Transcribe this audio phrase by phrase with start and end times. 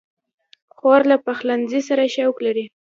[0.75, 2.65] خور له پخلنځي سره شوق لري.